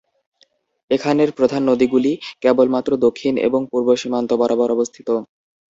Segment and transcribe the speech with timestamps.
[0.91, 2.11] এখানের প্রধান নদীগুলি
[2.41, 5.09] কেবলমাত্র দক্ষিণ এবং পূর্ব সীমান্ত বরাবর অবস্থিত।